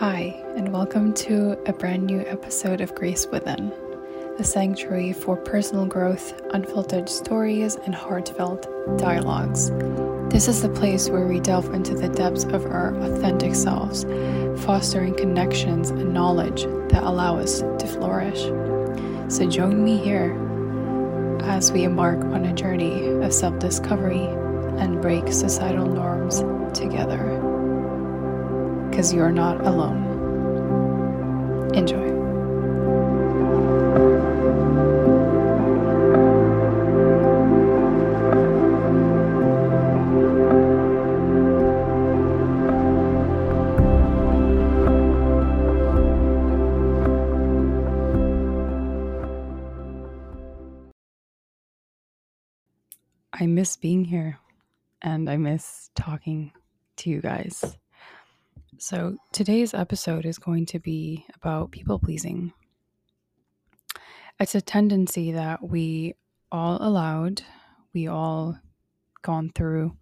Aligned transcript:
Hi, 0.00 0.34
and 0.56 0.72
welcome 0.72 1.12
to 1.12 1.62
a 1.66 1.74
brand 1.74 2.06
new 2.06 2.20
episode 2.20 2.80
of 2.80 2.94
Grace 2.94 3.26
Within, 3.26 3.70
the 4.38 4.44
sanctuary 4.44 5.12
for 5.12 5.36
personal 5.36 5.84
growth, 5.84 6.40
unfiltered 6.54 7.06
stories, 7.06 7.76
and 7.76 7.94
heartfelt 7.94 8.62
dialogues. 8.96 9.68
This 10.32 10.48
is 10.48 10.62
the 10.62 10.70
place 10.70 11.10
where 11.10 11.26
we 11.26 11.38
delve 11.38 11.74
into 11.74 11.92
the 11.92 12.08
depths 12.08 12.44
of 12.44 12.64
our 12.64 12.94
authentic 12.94 13.54
selves, 13.54 14.04
fostering 14.64 15.14
connections 15.16 15.90
and 15.90 16.14
knowledge 16.14 16.62
that 16.88 17.02
allow 17.02 17.36
us 17.36 17.60
to 17.60 17.86
flourish. 17.86 18.40
So 19.30 19.50
join 19.50 19.84
me 19.84 19.98
here 19.98 20.32
as 21.42 21.72
we 21.72 21.84
embark 21.84 22.20
on 22.20 22.46
a 22.46 22.54
journey 22.54 23.06
of 23.06 23.34
self 23.34 23.58
discovery 23.58 24.24
and 24.78 25.02
break 25.02 25.30
societal 25.30 25.88
norms 25.88 26.38
together 26.72 27.49
because 29.00 29.14
you 29.14 29.22
are 29.22 29.32
not 29.32 29.58
alone. 29.64 30.04
Enjoy. 31.74 32.10
I 53.32 53.46
miss 53.46 53.78
being 53.78 54.04
here 54.04 54.38
and 55.00 55.30
I 55.30 55.38
miss 55.38 55.88
talking 55.94 56.52
to 56.96 57.08
you 57.08 57.22
guys. 57.22 57.79
So, 58.82 59.18
today's 59.30 59.74
episode 59.74 60.24
is 60.24 60.38
going 60.38 60.64
to 60.66 60.78
be 60.78 61.26
about 61.34 61.70
people 61.70 61.98
pleasing. 61.98 62.54
It's 64.40 64.54
a 64.54 64.62
tendency 64.62 65.32
that 65.32 65.62
we 65.62 66.14
all 66.50 66.78
allowed, 66.80 67.42
we 67.92 68.06
all 68.06 68.58
gone 69.20 69.50
through, 69.54 69.94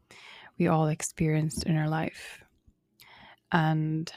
we 0.60 0.68
all 0.68 0.86
experienced 0.86 1.64
in 1.64 1.76
our 1.76 1.88
life. 1.88 2.44
And 3.50 4.12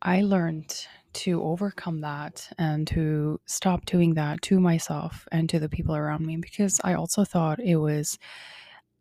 I 0.00 0.22
learned 0.22 0.74
to 1.12 1.42
overcome 1.42 2.00
that 2.00 2.48
and 2.56 2.86
to 2.88 3.38
stop 3.44 3.84
doing 3.84 4.14
that 4.14 4.40
to 4.40 4.58
myself 4.58 5.28
and 5.30 5.50
to 5.50 5.58
the 5.58 5.68
people 5.68 5.94
around 5.94 6.24
me 6.24 6.38
because 6.38 6.80
I 6.82 6.94
also 6.94 7.26
thought 7.26 7.60
it 7.60 7.76
was 7.76 8.18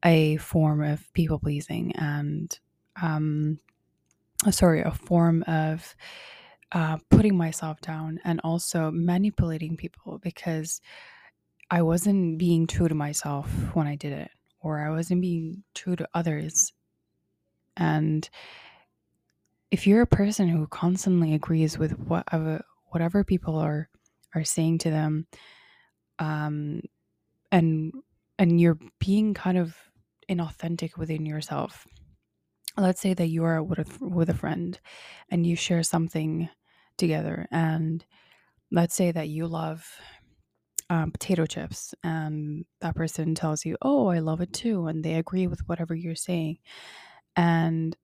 a 0.03 0.36
form 0.36 0.83
of 0.83 1.02
people 1.14 1.39
pleasing 1.39 1.93
and 1.95 2.59
um, 3.02 3.58
sorry, 4.50 4.81
a 4.81 4.92
form 4.92 5.44
of 5.44 5.95
uh, 6.72 6.97
putting 7.09 7.36
myself 7.36 7.81
down 7.81 8.20
and 8.23 8.39
also 8.44 8.92
manipulating 8.92 9.78
people 9.78 10.20
because 10.23 10.81
I 11.70 11.81
wasn't 11.81 12.38
being 12.38 12.67
true 12.67 12.88
to 12.88 12.95
myself 12.95 13.50
when 13.73 13.88
I 13.88 13.95
did 13.95 14.14
it, 14.14 14.31
or 14.59 14.80
I 14.80 14.89
wasn't 14.89 15.22
being 15.22 15.64
true 15.75 15.95
to 15.95 16.08
others. 16.14 16.73
And 17.78 18.30
if 19.70 19.88
you're 19.88 20.02
a 20.02 20.08
person 20.08 20.50
who 20.50 20.67
constantly 20.67 21.33
agrees 21.33 21.78
with 21.78 21.98
whatever 22.00 22.64
whatever 22.88 23.23
people 23.23 23.58
are 23.58 23.89
are 24.36 24.44
saying 24.44 24.80
to 24.80 24.89
them, 24.89 25.28
um, 26.20 26.81
and 27.52 27.94
and 28.38 28.59
you're 28.59 28.80
being 29.00 29.33
kind 29.33 29.58
of 29.58 29.76
inauthentic 30.30 30.98
within 30.98 31.26
yourself, 31.26 31.86
let's 32.77 33.02
say 33.02 33.14
that 33.14 33.27
you 33.27 33.44
are 33.44 33.61
with 33.61 33.80
a, 33.80 34.05
with 34.05 34.30
a 34.30 34.33
friend 34.33 34.80
and 35.30 35.45
you 35.45 35.55
share 35.55 35.83
something 35.83 36.50
together 36.97 37.47
and 37.52 38.05
let's 38.72 38.95
say 38.95 39.11
that 39.11 39.30
you 39.30 39.47
love 39.47 39.88
um, 40.89 41.11
potato 41.11 41.45
chips 41.45 41.95
and 42.04 42.65
that 42.82 42.95
person 42.95 43.33
tells 43.33 43.65
you 43.65 43.77
oh 43.82 44.08
i 44.08 44.20
love 44.20 44.42
it 44.42 44.52
too 44.54 44.87
and 44.87 45.04
they 45.04 45.15
agree 45.15 45.48
with 45.48 45.67
whatever 45.67 45.95
you're 45.95 46.15
saying. 46.15 46.58
And 47.36 47.95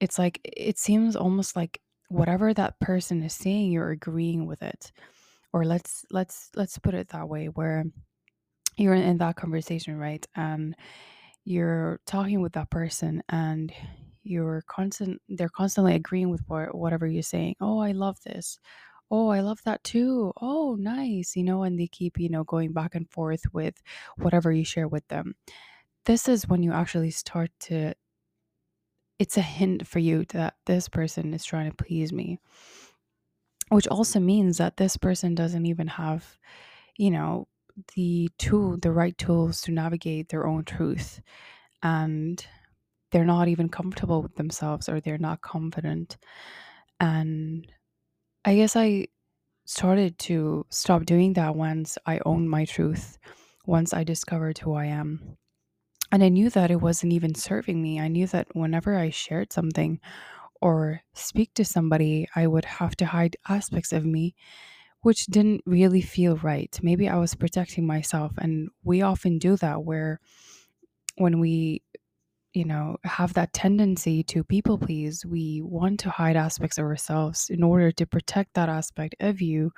it's 0.00 0.18
like 0.18 0.40
it 0.44 0.78
seems 0.78 1.16
almost 1.16 1.56
like 1.56 1.80
whatever 2.08 2.54
that 2.54 2.78
person 2.80 3.22
is 3.22 3.34
saying 3.34 3.72
you're 3.72 3.90
agreeing 3.90 4.46
with 4.46 4.62
it. 4.62 4.92
Or 5.52 5.64
let's 5.64 6.04
let's 6.10 6.50
let's 6.54 6.78
put 6.78 6.94
it 6.94 7.08
that 7.08 7.28
way 7.28 7.46
where 7.46 7.84
you're 8.76 8.94
in 8.94 9.18
that 9.18 9.36
conversation 9.36 9.96
right? 9.98 10.26
And 10.36 10.76
you're 11.44 12.00
talking 12.06 12.40
with 12.42 12.52
that 12.52 12.70
person 12.70 13.22
and 13.28 13.72
you're 14.28 14.62
constant 14.66 15.20
they're 15.28 15.48
constantly 15.48 15.94
agreeing 15.94 16.30
with 16.30 16.42
what, 16.46 16.74
whatever 16.74 17.06
you're 17.06 17.22
saying 17.22 17.54
oh 17.60 17.78
i 17.80 17.92
love 17.92 18.18
this. 18.24 18.58
Oh 19.10 19.28
i 19.28 19.40
love 19.40 19.60
that 19.64 19.82
too. 19.84 20.32
Oh 20.40 20.76
nice 20.78 21.34
you 21.36 21.42
know 21.44 21.62
and 21.62 21.78
they 21.80 21.86
keep 21.86 22.18
you 22.20 22.28
know 22.28 22.44
going 22.44 22.72
back 22.72 22.94
and 22.94 23.10
forth 23.10 23.42
with 23.52 23.80
whatever 24.18 24.52
you 24.52 24.64
share 24.64 24.88
with 24.88 25.06
them. 25.08 25.34
This 26.04 26.28
is 26.28 26.48
when 26.48 26.62
you 26.62 26.72
actually 26.72 27.10
start 27.10 27.50
to 27.60 27.94
it's 29.18 29.36
a 29.36 29.42
hint 29.42 29.86
for 29.86 29.98
you 29.98 30.24
that 30.30 30.54
this 30.66 30.88
person 30.88 31.34
is 31.34 31.44
trying 31.44 31.70
to 31.70 31.76
please 31.84 32.12
me. 32.12 32.38
Which 33.70 33.88
also 33.88 34.20
means 34.20 34.58
that 34.58 34.76
this 34.76 34.96
person 34.96 35.34
doesn't 35.34 35.66
even 35.66 35.86
have 35.88 36.38
you 36.96 37.10
know 37.10 37.48
the 37.96 38.30
tool 38.38 38.76
the 38.76 38.92
right 38.92 39.16
tools 39.18 39.60
to 39.62 39.72
navigate 39.72 40.28
their 40.28 40.46
own 40.46 40.64
truth. 40.64 41.20
And 41.82 42.44
they're 43.10 43.24
not 43.24 43.48
even 43.48 43.68
comfortable 43.68 44.22
with 44.22 44.34
themselves 44.36 44.88
or 44.88 45.00
they're 45.00 45.18
not 45.18 45.40
confident. 45.40 46.16
And 47.00 47.66
i 48.44 48.54
guess 48.56 48.76
i 48.76 49.06
started 49.66 50.18
to 50.18 50.64
stop 50.70 51.04
doing 51.04 51.34
that 51.34 51.54
once 51.54 51.98
i 52.06 52.20
owned 52.24 52.48
my 52.48 52.64
truth 52.64 53.18
once 53.66 53.92
i 53.92 54.02
discovered 54.04 54.58
who 54.58 54.74
i 54.74 54.86
am. 54.86 55.36
And 56.12 56.22
i 56.24 56.28
knew 56.28 56.50
that 56.50 56.70
it 56.70 56.80
wasn't 56.80 57.12
even 57.12 57.34
serving 57.34 57.80
me. 57.82 58.00
I 58.00 58.08
knew 58.08 58.26
that 58.28 58.48
whenever 58.54 58.96
i 58.96 59.10
shared 59.10 59.52
something 59.52 60.00
or 60.62 61.02
speak 61.14 61.54
to 61.54 61.64
somebody 61.64 62.28
i 62.34 62.46
would 62.46 62.64
have 62.64 62.96
to 62.96 63.06
hide 63.06 63.36
aspects 63.48 63.92
of 63.92 64.04
me 64.04 64.34
which 65.02 65.26
didn't 65.26 65.62
really 65.64 66.00
feel 66.02 66.36
right. 66.38 66.78
Maybe 66.82 67.08
i 67.08 67.16
was 67.16 67.34
protecting 67.34 67.86
myself 67.86 68.32
and 68.38 68.70
we 68.84 69.02
often 69.02 69.38
do 69.38 69.56
that 69.56 69.84
where 69.84 70.20
when 71.16 71.40
we 71.40 71.82
you 72.54 72.64
know 72.64 72.96
have 73.04 73.34
that 73.34 73.52
tendency 73.52 74.22
to 74.22 74.42
people 74.42 74.78
please 74.78 75.24
we 75.26 75.60
want 75.62 76.00
to 76.00 76.10
hide 76.10 76.36
aspects 76.36 76.78
of 76.78 76.84
ourselves 76.84 77.50
in 77.50 77.62
order 77.62 77.92
to 77.92 78.06
protect 78.06 78.54
that 78.54 78.68
aspect 78.68 79.14
of 79.20 79.40
you 79.40 79.70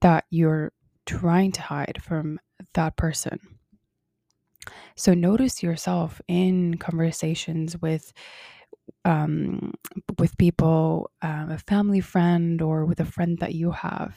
that 0.00 0.24
you're 0.30 0.70
trying 1.06 1.52
to 1.52 1.62
hide 1.62 1.98
from 2.02 2.38
that 2.74 2.96
person. 2.96 3.38
So 4.96 5.14
notice 5.14 5.62
yourself 5.62 6.20
in 6.28 6.76
conversations 6.78 7.80
with 7.80 8.12
um, 9.04 9.72
with 10.18 10.36
people 10.36 11.10
um, 11.22 11.50
a 11.50 11.58
family 11.58 12.00
friend 12.00 12.60
or 12.60 12.84
with 12.84 13.00
a 13.00 13.04
friend 13.04 13.38
that 13.38 13.54
you 13.54 13.70
have. 13.70 14.14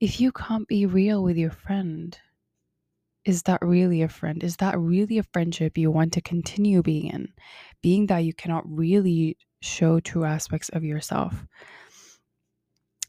If 0.00 0.20
you 0.20 0.32
can't 0.32 0.66
be 0.66 0.86
real 0.86 1.22
with 1.22 1.36
your 1.36 1.50
friend 1.50 2.16
is 3.24 3.42
that 3.42 3.60
really 3.62 4.02
a 4.02 4.08
friend? 4.08 4.42
Is 4.42 4.56
that 4.56 4.78
really 4.78 5.18
a 5.18 5.22
friendship 5.32 5.76
you 5.76 5.90
want 5.90 6.12
to 6.14 6.20
continue 6.20 6.82
being 6.82 7.06
in? 7.06 7.28
Being 7.82 8.06
that 8.06 8.24
you 8.24 8.32
cannot 8.32 8.64
really 8.66 9.36
show 9.60 10.00
true 10.00 10.24
aspects 10.24 10.70
of 10.70 10.84
yourself. 10.84 11.46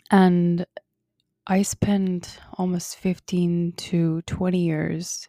And 0.10 0.66
I 1.48 1.62
spent 1.62 2.40
almost 2.58 2.98
15 2.98 3.74
to 3.78 4.22
20 4.24 4.60
years 4.60 5.28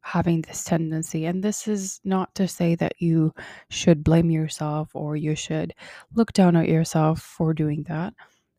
having 0.00 0.42
this 0.42 0.64
tendency. 0.64 1.26
And 1.26 1.42
this 1.42 1.68
is 1.68 2.00
not 2.04 2.34
to 2.36 2.48
say 2.48 2.74
that 2.76 2.94
you 2.98 3.32
should 3.70 4.04
blame 4.04 4.30
yourself 4.30 4.90
or 4.94 5.16
you 5.16 5.34
should 5.34 5.74
look 6.14 6.32
down 6.32 6.56
at 6.56 6.68
yourself 6.68 7.20
for 7.20 7.54
doing 7.54 7.84
that. 7.88 8.14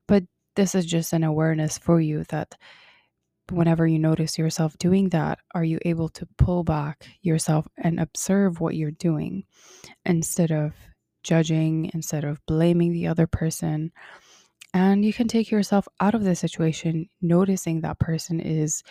But 0.08 0.24
this 0.56 0.76
is 0.76 0.86
just 0.86 1.14
an 1.14 1.24
awareness 1.24 1.78
for 1.78 2.00
you 2.00 2.24
that 2.30 2.56
whenever 3.52 3.86
you 3.86 4.00
notice 4.00 4.38
yourself 4.38 4.78
doing 4.78 5.10
that, 5.10 5.40
are 5.54 5.64
you 5.64 5.80
able 5.84 6.10
to 6.10 6.28
pull 6.38 6.64
back 6.64 7.08
yourself 7.22 7.68
and 7.78 8.00
observe 8.00 8.60
what 8.60 8.76
you're 8.76 8.92
doing 8.92 9.44
instead 10.06 10.52
of 10.52 10.74
judging, 11.24 11.92
instead 11.94 12.24
of 12.24 12.46
blaming 12.46 12.94
the 12.94 13.08
other 13.08 13.28
person? 13.28 13.92
And 14.74 15.06
you 15.06 15.14
can 15.14 15.28
take 15.28 15.52
yourself 15.52 15.88
out 16.00 16.16
of 16.16 16.24
the 16.24 16.36
situation, 16.36 17.10
noticing 17.22 17.82
that 17.82 18.00
person 18.00 18.40
is 18.40 18.84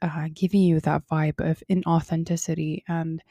uh, 0.00 0.28
giving 0.34 0.62
you 0.62 0.80
that 0.80 1.06
vibe 1.10 1.38
of 1.38 1.62
inauthenticity. 1.70 2.82
And 2.88 3.22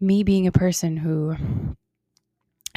me 0.00 0.22
being 0.22 0.46
a 0.46 0.52
person 0.52 0.96
who 0.96 1.36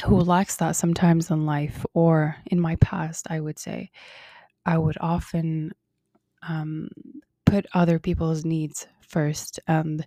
who 0.04 0.16
lacks 0.16 0.56
that 0.56 0.72
sometimes 0.72 1.30
in 1.30 1.46
life 1.46 1.86
or 1.94 2.36
in 2.46 2.60
my 2.60 2.76
past, 2.76 3.26
I 3.30 3.38
would 3.38 3.58
say, 3.58 3.90
I 4.66 4.76
would 4.76 4.96
often 5.00 5.72
um, 6.48 6.88
put 7.46 7.66
other 7.74 7.98
people's 7.98 8.44
needs 8.44 8.86
first 9.00 9.60
and 9.66 10.06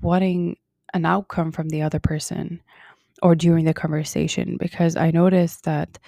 wanting 0.00 0.56
an 0.92 1.04
outcome 1.06 1.52
from 1.52 1.68
the 1.68 1.82
other 1.82 2.00
person 2.00 2.60
or 3.22 3.34
during 3.34 3.64
the 3.64 3.74
conversation 3.74 4.56
because 4.58 4.96
I 4.96 5.10
noticed 5.10 5.64
that 5.64 5.98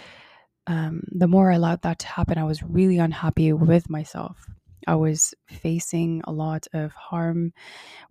um, 0.67 1.03
the 1.11 1.29
more 1.29 1.51
I 1.51 1.57
allowed 1.57 1.83
that 1.83 1.99
to 2.01 2.07
happen, 2.07 2.39
I 2.39 2.45
was 2.45 2.63
really 2.63 2.99
unhappy 2.99 3.53
with 3.53 3.91
myself. 3.91 4.47
I 4.87 4.97
was 4.97 5.35
facing 5.49 6.23
a 6.25 6.33
lot 6.33 6.67
of 6.73 6.93
harm 6.93 7.53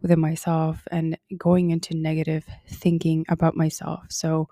within 0.02 0.20
myself 0.20 0.88
and 0.92 1.18
going 1.38 1.72
into 1.72 1.96
negative 1.96 2.46
thinking 2.68 3.26
about 3.30 3.56
myself. 3.56 4.06
So 4.10 4.48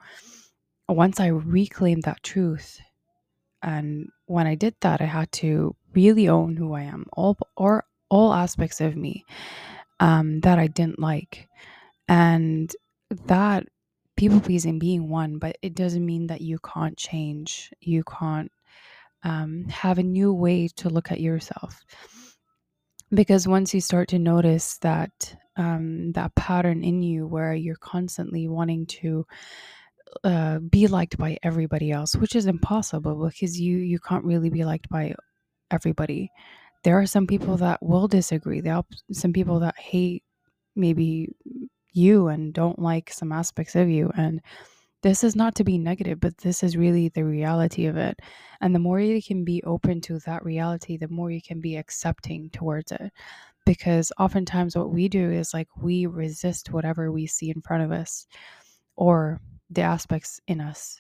once 0.88 1.20
I 1.20 1.28
reclaimed 1.28 2.04
that 2.04 2.24
truth, 2.24 2.80
and 3.62 4.10
when 4.26 4.48
I 4.48 4.56
did 4.56 4.76
that, 4.82 5.02
I 5.02 5.06
had 5.06 5.32
to 5.34 5.76
really 5.94 6.28
own 6.30 6.56
who 6.56 6.74
I 6.74 6.84
am, 6.84 7.06
all 7.14 7.38
or 7.56 7.86
all 8.10 8.34
aspects 8.34 8.82
of 8.82 8.96
me 8.96 9.26
um, 10.00 10.40
that 10.42 10.60
I 10.60 10.68
didn't 10.68 11.00
like, 11.00 11.48
and 12.08 12.74
that 13.26 13.68
people 14.16 14.42
pleasing 14.42 14.80
being 14.80 15.10
one, 15.10 15.38
but 15.38 15.58
it 15.62 15.76
doesn't 15.76 16.06
mean 16.06 16.28
that 16.28 16.42
you 16.42 16.60
can't 16.60 16.98
change. 16.98 17.72
You 17.80 18.04
can't 18.04 18.52
um, 19.24 19.66
have 19.70 19.98
a 19.98 20.04
new 20.04 20.34
way 20.34 20.68
to 20.78 20.90
look 20.90 21.12
at 21.12 21.22
yourself. 21.22 21.84
Because 23.12 23.48
once 23.48 23.74
you 23.74 23.82
start 23.82 24.10
to 24.10 24.20
notice 24.20 24.78
that 24.80 25.36
um, 25.56 26.12
that 26.14 26.36
pattern 26.36 26.84
in 26.84 27.02
you 27.02 27.28
where 27.28 27.54
you're 27.54 27.76
constantly 27.76 28.48
wanting 28.48 28.86
to 28.86 29.26
uh, 30.24 30.60
be 30.60 30.88
liked 30.88 31.18
by 31.18 31.38
everybody 31.42 31.92
else, 31.92 32.16
which 32.16 32.36
is 32.36 32.46
impossible 32.46 33.26
because 33.26 33.60
you 33.60 33.78
you 33.78 34.00
can't 34.00 34.26
really 34.26 34.50
be 34.50 34.64
liked 34.64 34.90
by 34.90 35.16
everybody. 35.72 36.32
There 36.84 37.00
are 37.00 37.06
some 37.06 37.28
people 37.28 37.58
that 37.58 37.82
will 37.82 38.08
disagree. 38.08 38.62
There 38.62 38.76
are 38.76 38.86
some 39.12 39.34
people 39.34 39.60
that 39.60 39.78
hate 39.78 40.24
maybe 40.76 41.30
you 41.92 42.28
and 42.28 42.54
don't 42.54 42.80
like 42.80 43.12
some 43.12 43.32
aspects 43.32 43.76
of 43.76 43.90
you 43.90 44.12
and 44.16 44.42
this 45.02 45.24
is 45.24 45.36
not 45.36 45.56
to 45.56 45.64
be 45.64 45.78
negative, 45.78 46.20
but 46.20 46.38
this 46.40 46.62
is 46.62 46.76
really 46.76 47.10
the 47.10 47.24
reality 47.24 47.86
of 47.86 47.96
it. 47.96 48.20
And 48.60 48.76
the 48.76 48.80
more 48.80 49.00
you 49.00 49.22
can 49.22 49.46
be 49.46 49.64
open 49.64 50.02
to 50.02 50.20
that 50.20 50.44
reality, 50.44 50.98
the 50.98 51.08
more 51.08 51.32
you 51.32 51.42
can 51.42 51.62
be 51.62 51.78
accepting 51.78 52.50
towards 52.50 52.92
it. 52.92 53.12
Because 53.66 54.12
oftentimes, 54.20 54.76
what 54.76 54.92
we 54.92 55.08
do 55.08 55.32
is 55.32 55.54
like 55.54 55.68
we 55.78 56.06
resist 56.06 56.74
whatever 56.74 57.12
we 57.12 57.28
see 57.28 57.50
in 57.50 57.62
front 57.62 57.84
of 57.84 57.92
us 57.92 58.28
or 58.96 59.40
the 59.70 59.82
aspects 59.82 60.42
in 60.48 60.60
us. 60.60 61.00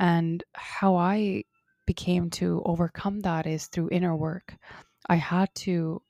And 0.00 0.42
how 0.54 0.96
I 0.96 1.44
became 1.88 2.28
to 2.28 2.62
overcome 2.66 3.20
that 3.20 3.46
is 3.46 3.66
through 3.66 3.88
inner 3.90 4.14
work. 4.14 4.54
I 5.08 5.16
had 5.16 5.48
to, 5.64 6.02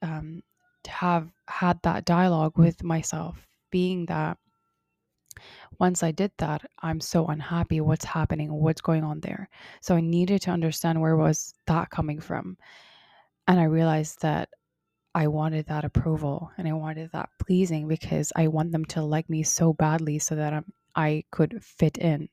um, 0.00 0.42
have 0.86 1.28
had 1.48 1.82
that 1.82 2.04
dialogue 2.04 2.56
with 2.56 2.84
myself, 2.84 3.36
being 3.70 4.06
that 4.06 4.38
once 5.80 6.04
I 6.04 6.12
did 6.12 6.30
that, 6.38 6.62
I'm 6.78 7.00
so 7.00 7.26
unhappy. 7.26 7.80
What's 7.80 8.04
happening? 8.04 8.52
What's 8.52 8.80
going 8.80 9.02
on 9.02 9.18
there? 9.20 9.48
So 9.80 9.96
I 9.96 10.00
needed 10.00 10.42
to 10.42 10.52
understand 10.52 11.00
where 11.00 11.16
was 11.16 11.54
that 11.66 11.90
coming 11.90 12.20
from. 12.20 12.56
And 13.48 13.58
I 13.58 13.64
realized 13.64 14.22
that 14.22 14.50
I 15.14 15.26
wanted 15.26 15.66
that 15.66 15.84
approval 15.84 16.52
and 16.56 16.68
I 16.68 16.72
wanted 16.74 17.10
that 17.12 17.30
pleasing 17.40 17.88
because 17.88 18.32
I 18.36 18.46
want 18.46 18.70
them 18.70 18.84
to 18.94 19.02
like 19.02 19.28
me 19.28 19.42
so 19.42 19.72
badly 19.72 20.20
so 20.20 20.36
that 20.36 20.52
I'm, 20.52 20.72
I 20.94 21.24
could 21.32 21.62
fit 21.64 21.98
in, 21.98 22.28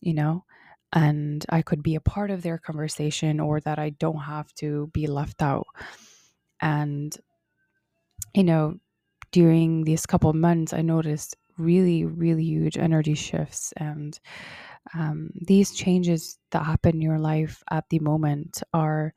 you 0.00 0.14
know, 0.14 0.44
and 0.94 1.44
I 1.48 1.60
could 1.62 1.82
be 1.82 1.96
a 1.96 2.00
part 2.00 2.30
of 2.30 2.42
their 2.42 2.56
conversation 2.56 3.40
or 3.40 3.60
that 3.60 3.80
I 3.80 3.90
don't 3.90 4.20
have 4.20 4.54
to 4.54 4.86
be 4.92 5.08
left 5.08 5.42
out. 5.42 5.66
And, 6.60 7.14
you 8.32 8.44
know, 8.44 8.78
during 9.32 9.82
these 9.82 10.06
couple 10.06 10.32
months, 10.32 10.72
I 10.72 10.82
noticed 10.82 11.36
really, 11.58 12.04
really 12.04 12.44
huge 12.44 12.78
energy 12.78 13.14
shifts. 13.14 13.72
And 13.76 14.18
um, 14.94 15.30
these 15.34 15.72
changes 15.72 16.38
that 16.52 16.64
happen 16.64 16.94
in 16.94 17.02
your 17.02 17.18
life 17.18 17.62
at 17.70 17.84
the 17.90 17.98
moment 17.98 18.62
are 18.72 19.14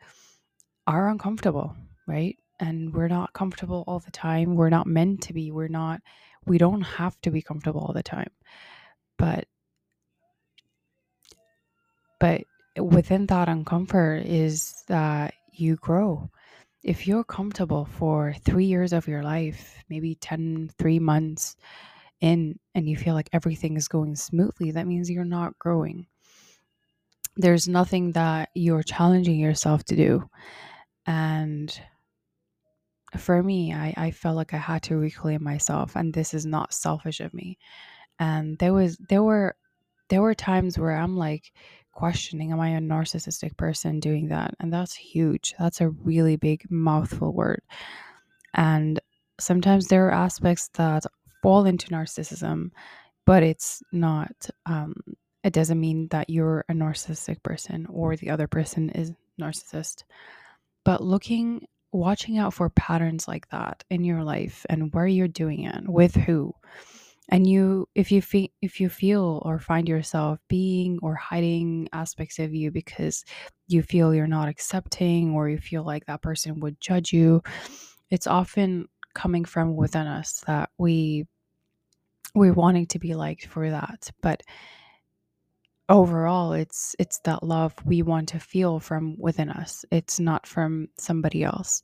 are 0.88 1.09
uncomfortable, 1.09 1.75
right? 2.07 2.38
And 2.59 2.91
we're 2.94 3.09
not 3.09 3.33
comfortable 3.33 3.83
all 3.88 4.00
the 4.00 4.12
time. 4.12 4.56
We're 4.56 4.69
not 4.69 4.88
meant 4.88 5.21
to 5.24 5.33
be. 5.33 5.51
We're 5.51 5.68
not. 5.68 6.01
We 6.47 6.57
don't 6.57 6.81
have 6.81 7.19
to 7.21 7.29
be 7.29 7.41
comfortable 7.41 7.81
all 7.81 7.94
the 7.94 8.01
time. 8.01 8.31
But 9.18 9.45
but 12.19 12.42
within 12.78 13.25
that 13.28 13.48
uncomfort 13.48 14.25
is 14.25 14.84
that 14.88 15.34
you 15.52 15.75
grow 15.78 16.30
if 16.88 17.06
you're 17.06 17.24
comfortable 17.24 17.86
for 17.86 18.34
three 18.46 18.66
years 18.66 18.94
of 18.94 19.08
your 19.10 19.22
life, 19.22 19.84
maybe 19.90 20.16
10, 20.16 20.69
three 20.78 21.00
months, 21.00 21.58
in 22.22 22.58
and 22.74 22.88
you 22.88 22.96
feel 22.96 23.14
like 23.14 23.30
everything 23.34 23.78
is 23.78 23.88
going 23.88 24.16
smoothly, 24.16 24.72
that 24.72 24.88
means 24.88 25.10
you're 25.10 25.25
not 25.25 25.60
growing. 25.60 26.08
There's 27.36 27.68
nothing 27.68 28.14
that 28.14 28.50
you're 28.56 28.84
challenging 28.84 29.38
yourself 29.38 29.84
to 29.86 29.96
do. 29.96 30.30
And 31.06 31.80
for 33.18 33.44
me, 33.44 33.74
I, 33.74 33.94
I 33.98 34.12
felt 34.12 34.38
like 34.38 34.54
I 34.54 34.58
had 34.58 34.81
to 34.84 34.98
reclaim 34.98 35.44
myself, 35.44 35.96
and 35.96 36.13
this 36.13 36.34
is 36.34 36.46
not 36.46 36.74
selfish 36.74 37.20
of 37.20 37.34
me. 37.34 37.58
And 38.18 38.58
there 38.60 38.74
was 38.74 38.98
there 39.10 39.24
were 39.24 39.56
there 40.10 40.22
were 40.22 40.34
times 40.36 40.80
where 40.80 40.96
I'm 40.96 41.18
like 41.18 41.52
questioning, 41.98 42.52
am 42.52 42.60
I 42.60 42.70
a 42.70 42.80
narcissistic 42.80 43.58
person 43.58 44.00
doing 44.00 44.28
that? 44.28 44.54
And 44.60 44.72
that's 44.72 44.94
huge. 44.94 45.56
That's 45.58 45.82
a 45.82 45.90
really 45.90 46.36
big 46.36 46.70
mouthful 46.70 47.34
word. 47.34 47.64
And 48.54 49.00
sometimes 49.40 49.88
there 49.88 50.08
are 50.08 50.12
aspects 50.12 50.70
that 50.76 51.06
fall 51.42 51.66
into 51.66 51.88
narcissism, 51.88 52.70
but 53.26 53.42
it's 53.42 53.82
not, 53.92 54.48
um, 54.68 54.94
it 55.44 55.54
doesn't 55.54 55.80
mean 55.80 56.08
that 56.10 56.30
you're 56.30 56.64
a 56.70 56.74
narcissistic 56.74 57.42
person 57.42 57.88
or 57.90 58.16
the 58.16 58.30
other 58.30 58.48
person 58.48 58.92
is 58.92 59.12
narcissist. 59.42 60.04
But 60.86 61.02
looking, 61.02 61.66
watching 61.92 62.38
out 62.38 62.54
for 62.54 62.70
patterns 62.70 63.28
like 63.28 63.50
that 63.50 63.84
in 63.90 64.04
your 64.04 64.24
life 64.24 64.68
and 64.70 64.94
where 64.94 65.08
you're 65.08 65.28
doing 65.28 65.64
it, 65.64 65.88
with 65.88 66.14
who, 66.14 66.54
and 67.29 67.47
you 67.47 67.88
if 67.95 68.12
you 68.12 68.21
feel 68.21 68.47
if 68.62 68.79
you 68.79 68.89
feel 68.89 69.41
or 69.45 69.59
find 69.59 69.88
yourself 69.88 70.39
being 70.47 71.00
or 71.01 71.15
hiding 71.15 71.88
aspects 71.94 72.39
of 72.39 72.53
you 72.53 72.71
because 72.71 73.24
you 73.68 73.81
feel 73.81 74.13
you're 74.13 74.27
not 74.27 74.50
accepting 74.50 75.33
or 75.33 75.50
you 75.50 75.57
feel 75.57 75.83
like 75.83 76.06
that 76.06 76.21
person 76.21 76.59
would 76.59 76.79
judge 76.79 77.12
you 77.12 77.41
it's 78.09 78.27
often 78.27 78.88
coming 79.13 79.45
from 79.45 79.75
within 79.75 80.07
us 80.07 80.44
that 80.47 80.69
we 80.77 81.25
we're 82.35 82.53
wanting 82.53 82.85
to 82.88 83.00
be 83.00 83.15
liked 83.15 83.47
for 83.47 83.69
that. 83.69 84.09
But 84.21 84.44
overall 85.89 86.51
it's 86.53 86.96
it's 87.00 87.19
that 87.19 87.43
love 87.43 87.74
we 87.86 88.01
want 88.01 88.29
to 88.29 88.39
feel 88.39 88.79
from 88.79 89.15
within 89.17 89.50
us. 89.50 89.86
It's 89.91 90.19
not 90.19 90.46
from 90.46 90.89
somebody 90.98 91.43
else 91.43 91.81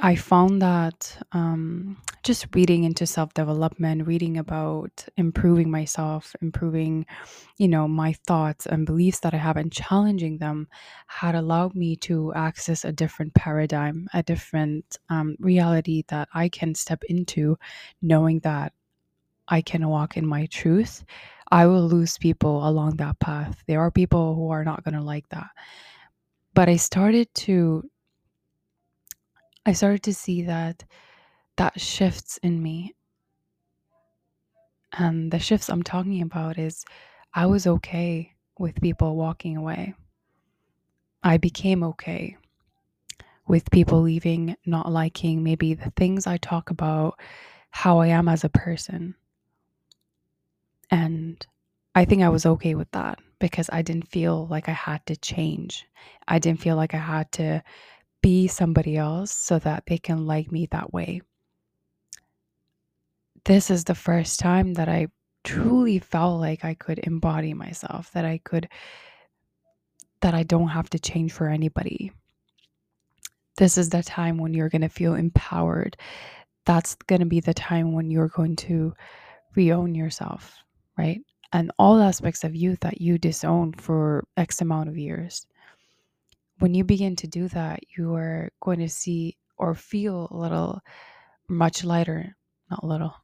I 0.00 0.14
found 0.14 0.62
that 0.62 1.18
um, 1.32 1.96
just 2.22 2.46
reading 2.54 2.84
into 2.84 3.06
self 3.06 3.34
development, 3.34 4.06
reading 4.06 4.38
about 4.38 5.04
improving 5.16 5.70
myself, 5.70 6.36
improving, 6.40 7.04
you 7.56 7.66
know, 7.66 7.88
my 7.88 8.12
thoughts 8.26 8.66
and 8.66 8.86
beliefs 8.86 9.20
that 9.20 9.34
I 9.34 9.38
have, 9.38 9.56
and 9.56 9.72
challenging 9.72 10.38
them, 10.38 10.68
had 11.08 11.34
allowed 11.34 11.74
me 11.74 11.96
to 11.96 12.32
access 12.34 12.84
a 12.84 12.92
different 12.92 13.34
paradigm, 13.34 14.08
a 14.14 14.22
different 14.22 14.98
um, 15.08 15.36
reality 15.40 16.04
that 16.08 16.28
I 16.32 16.48
can 16.48 16.74
step 16.76 17.02
into, 17.08 17.58
knowing 18.00 18.38
that 18.40 18.72
I 19.48 19.62
can 19.62 19.88
walk 19.88 20.16
in 20.16 20.26
my 20.26 20.46
truth. 20.46 21.04
I 21.50 21.66
will 21.66 21.88
lose 21.88 22.18
people 22.18 22.68
along 22.68 22.96
that 22.98 23.18
path. 23.20 23.64
There 23.66 23.80
are 23.80 23.90
people 23.90 24.34
who 24.36 24.50
are 24.50 24.64
not 24.64 24.84
going 24.84 24.94
to 24.94 25.02
like 25.02 25.28
that. 25.30 25.48
But 26.54 26.68
I 26.68 26.76
started 26.76 27.32
to 27.46 27.88
I 29.68 29.72
started 29.72 30.02
to 30.04 30.14
see 30.14 30.44
that 30.44 30.82
that 31.58 31.78
shifts 31.78 32.38
in 32.38 32.62
me. 32.62 32.94
And 34.94 35.30
the 35.30 35.38
shifts 35.38 35.68
I'm 35.68 35.82
talking 35.82 36.22
about 36.22 36.56
is 36.56 36.86
I 37.34 37.44
was 37.44 37.66
okay 37.66 38.32
with 38.58 38.80
people 38.80 39.14
walking 39.14 39.58
away. 39.58 39.92
I 41.22 41.36
became 41.36 41.84
okay 41.84 42.38
with 43.46 43.70
people 43.70 44.00
leaving, 44.00 44.56
not 44.64 44.90
liking 44.90 45.42
maybe 45.42 45.74
the 45.74 45.92
things 45.96 46.26
I 46.26 46.38
talk 46.38 46.70
about, 46.70 47.20
how 47.68 47.98
I 47.98 48.06
am 48.06 48.26
as 48.26 48.44
a 48.44 48.48
person. 48.48 49.16
And 50.90 51.46
I 51.94 52.06
think 52.06 52.22
I 52.22 52.30
was 52.30 52.46
okay 52.46 52.74
with 52.74 52.90
that 52.92 53.18
because 53.38 53.68
I 53.70 53.82
didn't 53.82 54.08
feel 54.08 54.46
like 54.46 54.70
I 54.70 54.72
had 54.72 55.04
to 55.04 55.16
change. 55.16 55.84
I 56.26 56.38
didn't 56.38 56.60
feel 56.62 56.76
like 56.76 56.94
I 56.94 56.98
had 56.98 57.30
to 57.32 57.62
be 58.22 58.48
somebody 58.48 58.96
else 58.96 59.32
so 59.32 59.58
that 59.60 59.84
they 59.86 59.98
can 59.98 60.26
like 60.26 60.50
me 60.50 60.66
that 60.66 60.92
way. 60.92 61.20
This 63.44 63.70
is 63.70 63.84
the 63.84 63.94
first 63.94 64.40
time 64.40 64.74
that 64.74 64.88
I 64.88 65.08
truly 65.44 65.98
felt 65.98 66.40
like 66.40 66.64
I 66.64 66.74
could 66.74 66.98
embody 67.00 67.54
myself, 67.54 68.10
that 68.12 68.24
I 68.24 68.38
could, 68.38 68.68
that 70.20 70.34
I 70.34 70.42
don't 70.42 70.68
have 70.68 70.90
to 70.90 70.98
change 70.98 71.32
for 71.32 71.48
anybody. 71.48 72.12
This 73.56 73.78
is 73.78 73.88
the 73.90 74.02
time 74.02 74.38
when 74.38 74.52
you're 74.52 74.68
going 74.68 74.82
to 74.82 74.88
feel 74.88 75.14
empowered. 75.14 75.96
That's 76.66 76.94
going 77.06 77.20
to 77.20 77.26
be 77.26 77.40
the 77.40 77.54
time 77.54 77.92
when 77.92 78.10
you're 78.10 78.28
going 78.28 78.56
to 78.56 78.92
re 79.56 79.72
own 79.72 79.94
yourself, 79.94 80.54
right? 80.98 81.20
and 81.52 81.72
all 81.78 82.00
aspects 82.00 82.44
of 82.44 82.54
you 82.54 82.76
that 82.80 83.00
you 83.00 83.18
disowned 83.18 83.80
for 83.80 84.24
X 84.36 84.60
amount 84.60 84.88
of 84.88 84.98
years. 84.98 85.46
When 86.58 86.74
you 86.74 86.84
begin 86.84 87.16
to 87.16 87.26
do 87.26 87.48
that, 87.48 87.80
you 87.96 88.14
are 88.14 88.50
going 88.60 88.80
to 88.80 88.88
see 88.88 89.36
or 89.56 89.74
feel 89.74 90.28
a 90.30 90.36
little 90.36 90.80
much 91.48 91.84
lighter, 91.84 92.36
not 92.70 92.82
a 92.82 92.86
little, 92.86 93.14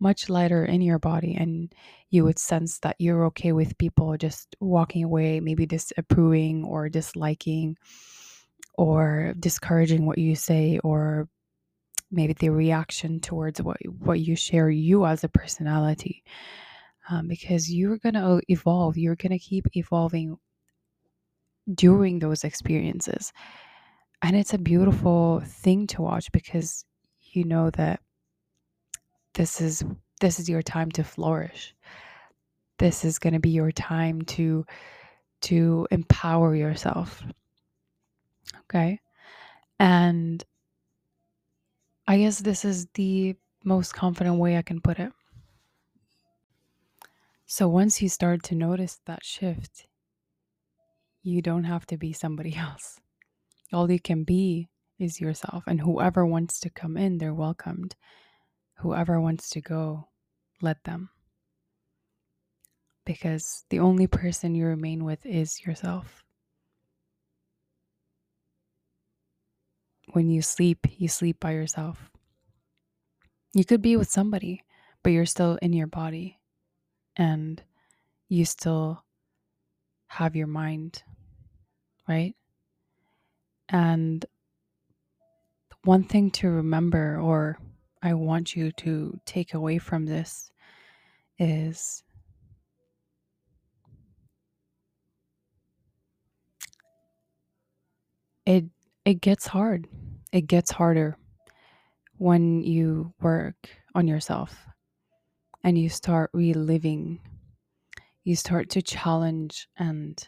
much 0.00 0.28
lighter 0.28 0.64
in 0.64 0.80
your 0.80 0.98
body. 0.98 1.34
And 1.34 1.72
you 2.10 2.24
would 2.24 2.38
sense 2.38 2.78
that 2.80 2.96
you're 2.98 3.26
okay 3.26 3.52
with 3.52 3.78
people 3.78 4.16
just 4.16 4.56
walking 4.60 5.04
away, 5.04 5.40
maybe 5.40 5.66
disapproving 5.66 6.64
or 6.64 6.88
disliking 6.88 7.76
or 8.76 9.34
discouraging 9.38 10.06
what 10.06 10.18
you 10.18 10.36
say 10.36 10.78
or 10.84 11.28
maybe 12.10 12.34
the 12.34 12.50
reaction 12.50 13.20
towards 13.20 13.60
what 13.60 13.78
what 13.98 14.20
you 14.20 14.36
share 14.36 14.70
you 14.70 15.04
as 15.04 15.24
a 15.24 15.28
personality 15.28 16.22
um, 17.10 17.26
because 17.26 17.72
you're 17.72 17.98
going 17.98 18.14
to 18.14 18.40
evolve 18.48 18.96
you're 18.96 19.16
going 19.16 19.32
to 19.32 19.38
keep 19.38 19.66
evolving 19.74 20.36
during 21.74 22.18
those 22.18 22.44
experiences. 22.44 23.32
And 24.22 24.36
it's 24.36 24.54
a 24.54 24.58
beautiful 24.58 25.42
thing 25.44 25.86
to 25.88 26.02
watch 26.02 26.30
because 26.32 26.84
you 27.32 27.44
know 27.44 27.70
that 27.70 28.00
this 29.34 29.60
is 29.60 29.84
this 30.20 30.40
is 30.40 30.48
your 30.48 30.62
time 30.62 30.90
to 30.92 31.04
flourish. 31.04 31.74
This 32.78 33.04
is 33.04 33.18
going 33.18 33.34
to 33.34 33.40
be 33.40 33.50
your 33.50 33.72
time 33.72 34.22
to 34.22 34.64
to 35.42 35.86
empower 35.90 36.54
yourself. 36.54 37.22
Okay? 38.62 39.00
And 39.78 40.44
i 42.08 42.16
guess 42.16 42.38
this 42.38 42.64
is 42.64 42.86
the 42.94 43.34
most 43.64 43.92
confident 43.92 44.38
way 44.38 44.56
i 44.56 44.62
can 44.62 44.80
put 44.80 44.98
it. 44.98 45.12
So 47.46 47.68
once 47.68 48.00
you 48.00 48.08
start 48.08 48.42
to 48.44 48.54
notice 48.54 49.00
that 49.06 49.24
shift 49.24 49.86
you 51.26 51.42
don't 51.42 51.64
have 51.64 51.86
to 51.86 51.96
be 51.96 52.12
somebody 52.12 52.54
else 52.68 53.00
all 53.72 53.90
you 53.90 54.00
can 54.00 54.24
be 54.24 54.68
is 54.98 55.20
yourself 55.20 55.64
and 55.66 55.80
whoever 55.80 56.24
wants 56.24 56.60
to 56.60 56.70
come 56.70 56.96
in 56.96 57.18
they're 57.18 57.34
welcomed 57.34 57.94
whoever 58.78 59.20
wants 59.20 59.50
to 59.50 59.60
go 59.60 60.08
let 60.62 60.82
them 60.84 61.10
because 63.06 63.64
the 63.70 63.78
only 63.78 64.06
person 64.06 64.54
you 64.54 64.66
remain 64.66 65.04
with 65.04 65.24
is 65.24 65.64
yourself. 65.64 66.24
When 70.12 70.28
you 70.28 70.42
sleep, 70.42 70.86
you 70.98 71.08
sleep 71.08 71.40
by 71.40 71.52
yourself. 71.52 72.10
You 73.54 73.64
could 73.64 73.80
be 73.80 73.96
with 73.96 74.10
somebody, 74.10 74.64
but 75.02 75.10
you're 75.10 75.24
still 75.24 75.58
in 75.62 75.72
your 75.72 75.86
body 75.86 76.38
and 77.16 77.62
you 78.28 78.44
still 78.44 79.04
have 80.08 80.36
your 80.36 80.46
mind, 80.46 81.02
right? 82.08 82.34
And 83.68 84.24
one 85.84 86.04
thing 86.04 86.30
to 86.32 86.48
remember, 86.50 87.20
or 87.20 87.58
I 88.02 88.14
want 88.14 88.56
you 88.56 88.72
to 88.72 89.18
take 89.24 89.54
away 89.54 89.78
from 89.78 90.06
this, 90.06 90.50
is 91.38 92.02
it 98.46 98.64
it 99.04 99.20
gets 99.20 99.46
hard. 99.46 99.88
It 100.32 100.42
gets 100.42 100.70
harder 100.70 101.16
when 102.18 102.62
you 102.62 103.12
work 103.20 103.68
on 103.94 104.08
yourself 104.08 104.66
and 105.62 105.78
you 105.78 105.88
start 105.88 106.30
reliving. 106.32 107.20
You 108.24 108.36
start 108.36 108.70
to 108.70 108.82
challenge 108.82 109.68
and 109.78 110.26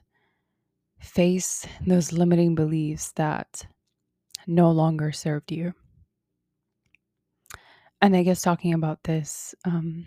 face 1.01 1.67
those 1.87 2.13
limiting 2.13 2.55
beliefs 2.55 3.13
that 3.13 3.67
no 4.47 4.71
longer 4.71 5.13
served 5.13 5.53
you. 5.53 5.75
And 8.01 8.17
I 8.17 8.23
guess 8.23 8.43
talking 8.43 8.75
about 8.75 9.05
this 9.05 9.55
um, 9.65 10.07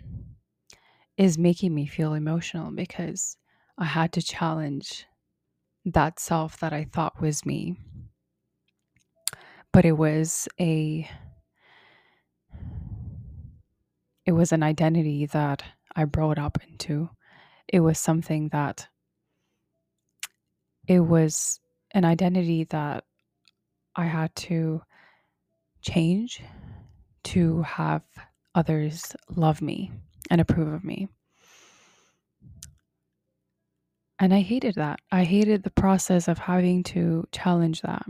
is 1.16 1.38
making 1.38 1.74
me 1.74 1.86
feel 1.86 2.14
emotional 2.14 2.70
because 2.70 3.36
I 3.78 3.84
had 3.84 4.12
to 4.12 4.22
challenge 4.22 5.06
that 5.84 6.18
self 6.18 6.58
that 6.60 6.72
I 6.72 6.84
thought 6.84 7.20
was 7.20 7.44
me 7.44 7.76
but 9.72 9.84
it 9.84 9.92
was 9.92 10.48
a 10.60 11.08
it 14.24 14.32
was 14.32 14.52
an 14.52 14.62
identity 14.62 15.26
that 15.26 15.64
I 15.96 16.04
brought 16.04 16.38
up 16.38 16.58
into. 16.68 17.10
It 17.66 17.80
was 17.80 17.98
something 17.98 18.50
that 18.50 18.86
it 20.86 21.00
was 21.00 21.60
an 21.92 22.04
identity 22.04 22.64
that 22.64 23.04
I 23.94 24.04
had 24.06 24.34
to 24.36 24.82
change 25.82 26.42
to 27.24 27.62
have 27.62 28.02
others 28.54 29.14
love 29.30 29.62
me 29.62 29.92
and 30.30 30.40
approve 30.40 30.72
of 30.72 30.84
me. 30.84 31.08
And 34.18 34.32
I 34.32 34.40
hated 34.40 34.76
that. 34.76 35.00
I 35.10 35.24
hated 35.24 35.62
the 35.62 35.70
process 35.70 36.28
of 36.28 36.38
having 36.38 36.84
to 36.84 37.26
challenge 37.32 37.82
that. 37.82 38.04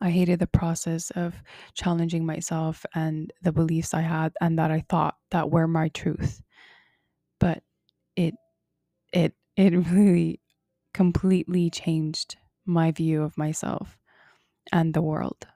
I 0.00 0.10
hated 0.10 0.38
the 0.38 0.46
process 0.46 1.10
of 1.10 1.34
challenging 1.74 2.24
myself 2.24 2.86
and 2.94 3.30
the 3.42 3.52
beliefs 3.52 3.92
I 3.92 4.00
had 4.00 4.32
and 4.40 4.58
that 4.58 4.70
I 4.70 4.82
thought 4.88 5.16
that 5.30 5.50
were 5.50 5.68
my 5.68 5.88
truth. 5.88 6.40
But 7.38 7.62
it 8.16 8.34
it 9.12 9.34
it 9.56 9.70
really 9.90 10.40
completely 10.92 11.70
changed 11.70 12.36
my 12.66 12.90
view 12.90 13.22
of 13.22 13.36
myself 13.38 13.98
and 14.72 14.94
the 14.94 15.02
world. 15.02 15.46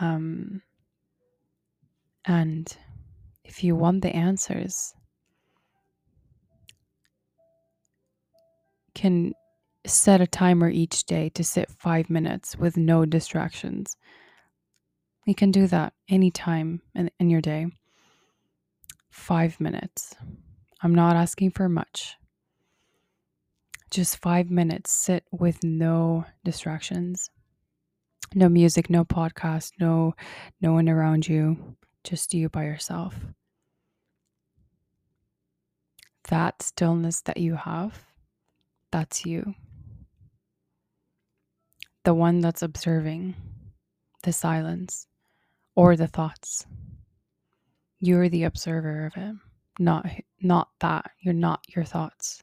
Um 0.00 0.62
and 2.24 2.76
if 3.44 3.64
you 3.64 3.74
want 3.74 4.02
the 4.02 4.14
answers, 4.14 4.94
can 8.94 9.32
set 9.84 10.20
a 10.20 10.26
timer 10.26 10.68
each 10.68 11.04
day 11.04 11.28
to 11.30 11.42
sit 11.42 11.68
five 11.70 12.08
minutes 12.08 12.56
with 12.56 12.76
no 12.76 13.04
distractions. 13.04 13.96
You 15.26 15.34
can 15.34 15.50
do 15.50 15.66
that 15.68 15.92
anytime 16.08 16.82
in, 16.94 17.10
in 17.18 17.30
your 17.30 17.40
day. 17.40 17.66
Five 19.10 19.60
minutes. 19.60 20.14
I'm 20.82 20.94
not 20.94 21.16
asking 21.16 21.52
for 21.52 21.68
much. 21.68 22.16
Just 23.92 24.20
five 24.22 24.50
minutes, 24.50 24.90
sit 24.90 25.22
with 25.30 25.62
no 25.62 26.24
distractions. 26.44 27.30
No 28.34 28.48
music, 28.48 28.90
no 28.90 29.04
podcast, 29.04 29.72
no 29.78 30.14
no 30.60 30.72
one 30.72 30.88
around 30.88 31.28
you, 31.28 31.76
just 32.02 32.34
you 32.34 32.48
by 32.48 32.64
yourself. 32.64 33.14
That 36.28 36.62
stillness 36.62 37.20
that 37.22 37.36
you 37.36 37.54
have, 37.54 38.02
that's 38.90 39.24
you 39.24 39.54
the 42.04 42.14
one 42.14 42.40
that's 42.40 42.62
observing 42.62 43.34
the 44.22 44.32
silence 44.32 45.06
or 45.74 45.96
the 45.96 46.06
thoughts. 46.06 46.66
You're 48.00 48.28
the 48.28 48.44
observer 48.44 49.06
of 49.06 49.12
it, 49.16 49.36
not 49.78 50.06
not 50.40 50.68
that. 50.80 51.10
You're 51.20 51.34
not 51.34 51.60
your 51.68 51.84
thoughts. 51.84 52.41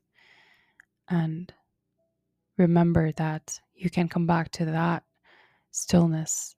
And 1.09 1.51
remember 2.57 3.11
that 3.13 3.59
you 3.73 3.89
can 3.89 4.07
come 4.07 4.27
back 4.27 4.51
to 4.51 4.65
that 4.65 5.03
stillness 5.71 6.55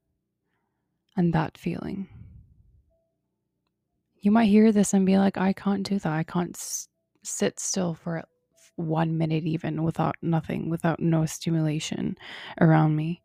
and 1.16 1.34
that 1.34 1.58
feeling. 1.58 2.08
You 4.18 4.32
might 4.32 4.46
hear 4.46 4.72
this 4.72 4.94
and 4.94 5.06
be 5.06 5.18
like, 5.18 5.38
I 5.38 5.54
can't 5.54 5.88
do 5.88 5.98
that. 6.00 6.12
I 6.12 6.24
can't 6.24 6.56
s- 6.56 6.88
sit 7.24 7.60
still 7.60 7.96
for 7.96 8.24
one 8.76 9.18
minute 9.18 9.46
even 9.46 9.84
without 9.84 10.16
nothing, 10.22 10.70
without 10.70 11.00
no 11.00 11.26
stimulation 11.26 12.18
around 12.60 12.96
me. 12.96 13.22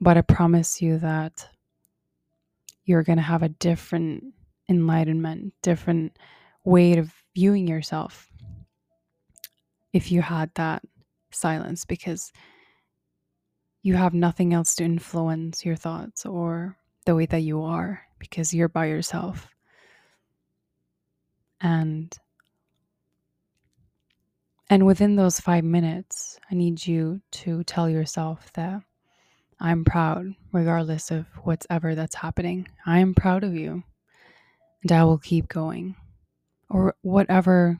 But 0.00 0.16
I 0.16 0.22
promise 0.22 0.80
you 0.80 0.98
that 0.98 1.48
you're 2.84 3.02
going 3.02 3.18
to 3.18 3.22
have 3.22 3.42
a 3.42 3.48
different 3.48 4.24
enlightenment, 4.68 5.52
different 5.62 6.18
way 6.64 6.96
of 6.98 7.12
viewing 7.34 7.68
yourself 7.68 8.31
if 9.92 10.12
you 10.12 10.22
had 10.22 10.50
that 10.56 10.82
silence 11.32 11.84
because 11.86 12.32
you 13.82 13.94
have 13.96 14.14
nothing 14.14 14.54
else 14.54 14.74
to 14.76 14.84
influence 14.84 15.64
your 15.64 15.76
thoughts 15.76 16.26
or 16.26 16.76
the 17.06 17.14
way 17.16 17.26
that 17.26 17.40
you 17.42 17.62
are 17.62 18.02
because 18.18 18.54
you're 18.54 18.68
by 18.68 18.86
yourself. 18.86 19.48
And 21.60 22.16
and 24.70 24.86
within 24.86 25.16
those 25.16 25.40
five 25.40 25.64
minutes, 25.64 26.40
I 26.50 26.56
need 26.56 26.86
you 26.86 27.20
to 27.32 27.64
tell 27.64 27.90
yourself 27.90 28.52
that 28.54 28.82
I'm 29.60 29.84
proud, 29.84 30.26
regardless 30.52 31.10
of 31.10 31.26
whatever 31.44 31.94
that's 31.94 32.16
happening. 32.16 32.68
I 32.86 33.00
am 33.00 33.14
proud 33.14 33.44
of 33.44 33.54
you, 33.54 33.84
and 34.82 34.92
I 34.92 35.04
will 35.04 35.18
keep 35.18 35.48
going. 35.48 35.96
or 36.70 36.94
whatever 37.02 37.78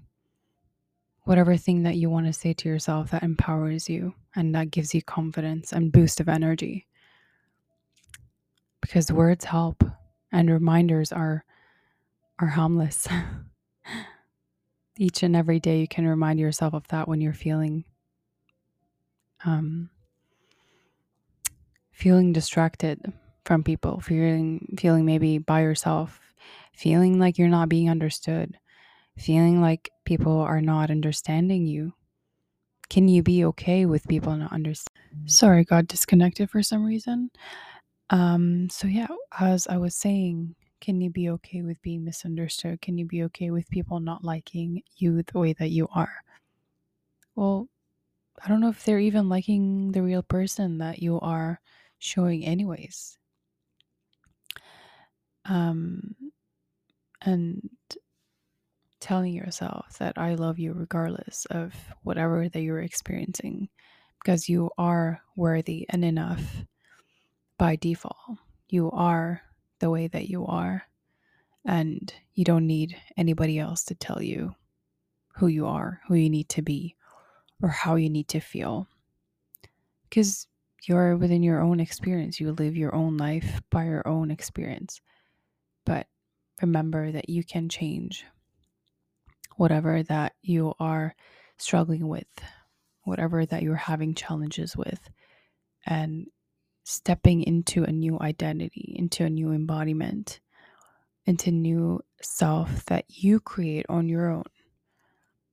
whatever 1.25 1.57
thing 1.57 1.85
that 1.85 1.97
you 1.97 2.11
want 2.11 2.27
to 2.27 2.33
say 2.33 2.53
to 2.53 2.69
yourself 2.69 3.11
that 3.11 3.23
empowers 3.23 3.89
you 3.89 4.15
and 4.35 4.55
that 4.55 4.71
gives 4.71 4.95
you 4.95 5.03
confidence 5.03 5.73
and 5.73 5.93
boost 5.93 6.21
of 6.21 6.29
energy. 6.29 6.87
Because 8.81 9.13
words 9.13 9.45
help 9.45 9.85
and 10.33 10.51
reminders 10.51 11.13
are 11.13 11.45
are 12.39 12.49
harmless. 12.49 13.07
Each 14.99 15.23
and 15.23 15.37
every 15.37 15.61
day 15.61 15.81
you 15.81 15.89
can 15.89 16.07
remind 16.07 16.41
yourself 16.41 16.75
of 16.75 16.89
that 16.89 17.09
when 17.09 17.21
you're 17.21 17.33
feeling 17.33 17.85
um 19.45 19.91
feeling 21.93 22.33
distracted 22.33 23.13
from 23.45 23.63
people 23.63 24.01
feeling 24.01 24.75
feeling 24.79 25.05
maybe 25.05 25.39
by 25.39 25.63
yourself 25.63 26.21
feeling 26.73 27.19
like 27.19 27.39
you're 27.39 27.49
not 27.49 27.69
being 27.69 27.91
understood 27.91 28.59
feeling 29.19 29.61
like 29.61 29.91
people 30.05 30.39
are 30.41 30.61
not 30.61 30.91
understanding 30.91 31.67
you. 31.67 31.93
Can 32.91 33.09
you 33.09 33.23
be 33.23 33.45
okay 33.47 33.87
with 33.87 34.07
people 34.09 34.37
not 34.37 34.53
understanding 34.53 34.99
sorry 35.27 35.65
got 35.65 35.87
disconnected 35.87 36.51
for 36.51 36.63
some 36.63 36.85
reason. 36.85 37.31
Um 38.11 38.69
so 38.71 38.87
yeah 38.89 39.09
as 39.41 39.67
i 39.69 39.77
was 39.79 39.95
saying 39.95 40.55
can 40.81 41.01
you 41.01 41.11
be 41.11 41.31
okay 41.31 41.63
with 41.63 41.81
being 41.83 42.05
misunderstood? 42.05 42.81
Can 42.83 42.99
you 42.99 43.07
be 43.07 43.23
okay 43.25 43.51
with 43.53 43.71
people 43.71 44.01
not 44.01 44.25
liking 44.25 44.83
you 44.97 45.23
the 45.23 45.39
way 45.39 45.53
that 45.55 45.71
you 45.71 45.89
are? 45.95 46.13
Well 47.37 47.69
i 48.45 48.49
don't 48.49 48.61
know 48.61 48.69
if 48.71 48.85
they're 48.85 48.99
even 48.99 49.29
liking 49.29 49.93
the 49.93 50.03
real 50.03 50.23
person 50.23 50.79
that 50.79 51.03
you 51.03 51.21
are 51.21 51.61
showing 51.99 52.45
anyways. 52.45 53.19
Um 55.45 56.15
and 57.23 57.71
telling 59.03 59.35
yourself 59.35 59.99
that 59.99 60.17
I 60.17 60.37
love 60.37 60.59
you 60.59 60.73
regardless 60.73 61.45
of 61.51 61.75
whatever 62.05 62.49
that 62.49 62.61
you're 62.63 62.81
experiencing 62.81 63.69
because 64.23 64.49
you 64.49 64.71
are 64.79 65.21
worthy 65.37 65.85
and 65.91 66.05
enough 66.05 66.65
by 67.59 67.77
default. 67.77 68.39
You 68.69 68.91
are 68.93 69.43
the 69.81 69.91
way 69.91 70.07
that 70.07 70.29
you 70.29 70.47
are, 70.47 70.85
and 71.67 72.13
you 72.35 72.45
don't 72.45 72.67
need 72.67 72.97
anybody 73.17 73.59
else 73.59 73.85
to 73.85 73.95
tell 73.97 74.23
you 74.23 74.55
who 75.35 75.49
you 75.49 75.67
are, 75.67 76.01
who 76.07 76.15
you 76.15 76.31
need 76.31 76.49
to 76.51 76.63
be, 76.63 76.95
or 77.61 77.69
how 77.69 77.97
you 77.97 78.09
need 78.09 78.29
to 78.29 78.41
feel. 78.41 78.87
Because 80.09 80.47
you're 80.87 81.17
within 81.17 81.43
your 81.43 81.61
own 81.61 81.81
experience, 81.81 82.39
you 82.39 82.53
live 82.53 82.77
your 82.77 82.95
own 82.95 83.17
life 83.17 83.61
by 83.71 83.85
your 83.85 84.07
own 84.07 84.31
experience. 84.31 85.01
But 85.85 86.07
remember 86.61 87.11
that 87.11 87.29
you 87.29 87.43
can 87.43 87.69
change 87.69 88.25
whatever 89.57 90.03
that 90.05 90.35
you 90.43 90.75
are 90.79 91.15
struggling 91.57 92.09
with, 92.09 92.27
whatever 93.05 93.45
that 93.47 93.63
you're 93.63 93.75
having 93.75 94.15
challenges 94.15 94.77
with, 94.77 95.11
and 95.87 96.27
stepping 96.85 97.43
into 97.43 97.85
a 97.85 97.93
new 97.93 98.19
identity, 98.21 98.95
into 98.97 99.25
a 99.25 99.31
new 99.31 99.53
embodiment, 99.53 100.41
into 101.27 101.51
new 101.51 102.01
self 102.21 102.85
that 102.87 103.05
you 103.09 103.41
create 103.41 103.87
on 103.89 104.09
your 104.09 104.31
own, 104.31 104.45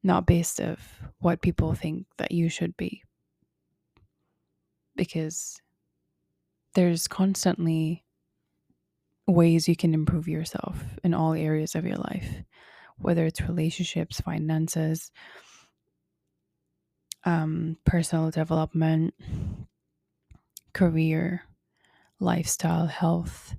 not 0.03 0.25
based 0.25 0.59
of 0.59 0.79
what 1.19 1.41
people 1.41 1.73
think 1.73 2.05
that 2.17 2.31
you 2.31 2.49
should 2.49 2.75
be. 2.77 3.03
Because 4.95 5.61
there's 6.73 7.07
constantly 7.07 8.03
ways 9.27 9.67
you 9.67 9.75
can 9.75 9.93
improve 9.93 10.27
yourself 10.27 10.83
in 11.03 11.13
all 11.13 11.33
areas 11.33 11.75
of 11.75 11.85
your 11.85 11.97
life 11.97 12.43
whether 12.99 13.25
it's 13.25 13.41
relationships, 13.41 14.21
finances, 14.21 15.11
um, 17.25 17.77
personal 17.85 18.31
development, 18.31 19.13
career, 20.73 21.43
lifestyle, 22.19 22.87
health, 22.87 23.55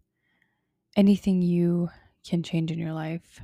anything 0.96 1.42
you 1.42 1.88
can 2.26 2.42
change 2.42 2.70
in 2.70 2.79
your 2.79 2.92
life. 2.92 3.40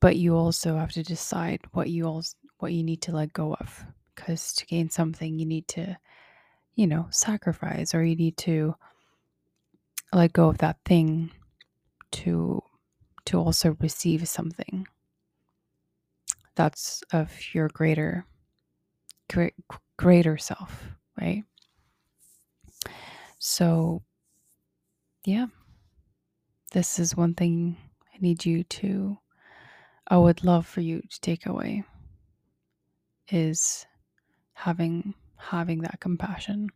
But 0.00 0.16
you 0.16 0.36
also 0.36 0.76
have 0.76 0.92
to 0.92 1.02
decide 1.02 1.60
what 1.72 1.88
you 1.88 2.06
also 2.06 2.36
what 2.58 2.72
you 2.72 2.82
need 2.82 3.02
to 3.02 3.12
let 3.12 3.32
go 3.32 3.54
of 3.54 3.84
because 4.14 4.52
to 4.54 4.66
gain 4.66 4.88
something 4.88 5.38
you 5.38 5.46
need 5.46 5.66
to 5.68 5.96
you 6.74 6.86
know 6.86 7.06
sacrifice 7.10 7.94
or 7.94 8.04
you 8.04 8.16
need 8.16 8.36
to 8.36 8.74
let 10.12 10.32
go 10.32 10.48
of 10.48 10.58
that 10.58 10.78
thing 10.84 11.30
to 12.22 12.62
to 13.26 13.38
also 13.38 13.76
receive 13.80 14.28
something. 14.28 14.86
That's 16.54 17.02
of 17.12 17.32
your 17.54 17.68
greater 17.68 18.26
great, 19.30 19.54
greater 19.96 20.36
self 20.38 20.84
right? 21.20 21.44
So 23.38 24.02
yeah. 25.24 25.46
This 26.72 26.98
is 26.98 27.16
one 27.16 27.34
thing 27.34 27.76
i 28.14 28.16
need 28.20 28.44
you 28.44 28.64
to 28.64 29.16
i 30.08 30.16
would 30.16 30.44
love 30.44 30.66
for 30.66 30.80
you 30.80 31.00
to 31.08 31.20
take 31.20 31.46
away 31.46 31.84
is 33.28 33.86
having 34.54 35.14
having 35.36 35.80
that 35.82 36.00
compassion. 36.00 36.70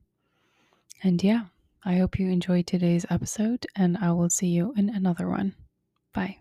And 1.03 1.23
yeah 1.23 1.45
I 1.85 1.97
hope 1.97 2.19
you 2.19 2.29
enjoyed 2.29 2.67
today's 2.67 3.07
episode, 3.09 3.67
and 3.77 3.97
I 3.99 4.13
will 4.13 4.31
see 4.31 4.49
you 4.49 4.73
in 4.77 4.89
another 4.89 5.29
one. 5.29 5.55
Bye. 6.13 6.39